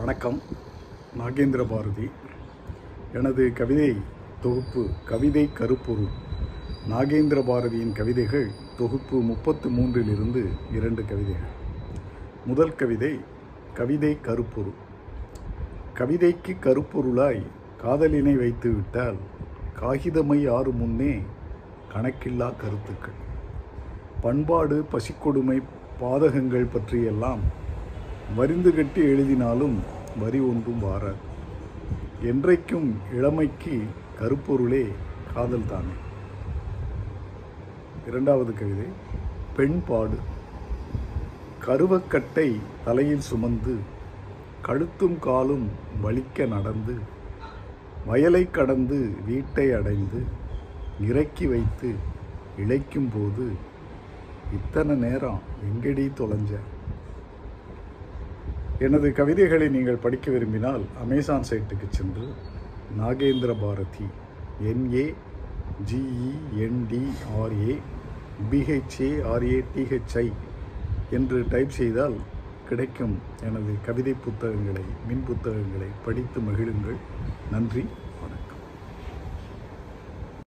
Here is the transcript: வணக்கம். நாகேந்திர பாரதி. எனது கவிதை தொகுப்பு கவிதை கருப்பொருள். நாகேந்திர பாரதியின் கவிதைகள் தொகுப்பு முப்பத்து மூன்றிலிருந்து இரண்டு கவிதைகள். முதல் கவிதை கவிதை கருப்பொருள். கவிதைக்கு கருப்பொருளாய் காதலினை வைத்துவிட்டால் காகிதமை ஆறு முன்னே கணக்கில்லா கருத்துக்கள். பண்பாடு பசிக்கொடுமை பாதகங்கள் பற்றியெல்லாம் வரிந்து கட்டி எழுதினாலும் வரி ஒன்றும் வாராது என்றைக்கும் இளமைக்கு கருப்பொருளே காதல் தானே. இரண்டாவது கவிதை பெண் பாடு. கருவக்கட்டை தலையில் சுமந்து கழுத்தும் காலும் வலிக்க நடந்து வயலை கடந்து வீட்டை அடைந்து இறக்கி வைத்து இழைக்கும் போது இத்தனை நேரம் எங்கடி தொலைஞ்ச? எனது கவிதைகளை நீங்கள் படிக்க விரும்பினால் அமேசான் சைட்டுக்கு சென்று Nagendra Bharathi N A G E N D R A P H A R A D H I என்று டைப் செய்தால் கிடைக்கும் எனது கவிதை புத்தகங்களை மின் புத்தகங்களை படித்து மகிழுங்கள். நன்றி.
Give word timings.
வணக்கம். 0.00 0.42
நாகேந்திர 1.18 1.64
பாரதி. 1.70 2.10
எனது 3.12 3.52
கவிதை 3.52 3.96
தொகுப்பு 4.40 4.88
கவிதை 5.04 5.52
கருப்பொருள். 5.52 6.08
நாகேந்திர 6.90 7.42
பாரதியின் 7.42 7.92
கவிதைகள் 7.92 8.50
தொகுப்பு 8.78 9.20
முப்பத்து 9.20 9.70
மூன்றிலிருந்து 9.70 10.48
இரண்டு 10.72 11.04
கவிதைகள். 11.04 11.50
முதல் 12.46 12.76
கவிதை 12.76 13.20
கவிதை 13.74 14.20
கருப்பொருள். 14.20 14.78
கவிதைக்கு 15.94 16.56
கருப்பொருளாய் 16.60 17.42
காதலினை 17.82 18.36
வைத்துவிட்டால் 18.36 19.16
காகிதமை 19.80 20.50
ஆறு 20.50 20.72
முன்னே 20.72 21.22
கணக்கில்லா 21.92 22.52
கருத்துக்கள். 22.56 23.18
பண்பாடு 24.20 24.84
பசிக்கொடுமை 24.92 25.62
பாதகங்கள் 26.00 26.70
பற்றியெல்லாம் 26.72 27.58
வரிந்து 28.36 28.74
கட்டி 28.74 29.00
எழுதினாலும் 29.02 29.78
வரி 30.20 30.38
ஒன்றும் 30.40 30.82
வாராது 30.82 31.20
என்றைக்கும் 32.22 32.90
இளமைக்கு 33.14 33.82
கருப்பொருளே 34.20 34.92
காதல் 35.34 35.66
தானே. 35.66 35.94
இரண்டாவது 38.06 38.54
கவிதை 38.54 38.84
பெண் 39.56 39.80
பாடு. 39.88 40.18
கருவக்கட்டை 41.66 42.56
தலையில் 42.84 43.20
சுமந்து 43.20 43.76
கழுத்தும் 44.62 45.18
காலும் 45.18 45.68
வலிக்க 46.02 46.48
நடந்து 46.48 46.94
வயலை 48.06 48.50
கடந்து 48.50 49.14
வீட்டை 49.26 49.72
அடைந்து 49.72 50.24
இறக்கி 51.00 51.46
வைத்து 51.46 51.94
இழைக்கும் 52.58 53.10
போது 53.14 53.52
இத்தனை 54.52 54.94
நேரம் 54.94 55.40
எங்கடி 55.64 56.10
தொலைஞ்ச? 56.18 56.54
எனது 58.84 59.12
கவிதைகளை 59.12 59.68
நீங்கள் 59.68 60.02
படிக்க 60.02 60.30
விரும்பினால் 60.30 60.82
அமேசான் 61.02 61.46
சைட்டுக்கு 61.50 61.86
சென்று 61.88 62.26
Nagendra 62.98 63.52
Bharathi 63.60 64.06
N A 64.70 65.04
G E N D R A 65.88 67.74
P H A 68.50 69.10
R A 69.32 69.58
D H I 69.74 70.26
என்று 71.10 71.38
டைப் 71.50 71.76
செய்தால் 71.78 72.16
கிடைக்கும் 72.68 73.16
எனது 73.44 73.74
கவிதை 73.86 74.14
புத்தகங்களை 74.24 74.84
மின் 75.08 75.24
புத்தகங்களை 75.26 75.88
படித்து 76.04 76.40
மகிழுங்கள். 76.40 76.98
நன்றி. 77.50 77.84